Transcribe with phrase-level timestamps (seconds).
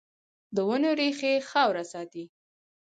[0.55, 2.25] د ونو ریښې خاوره ساتي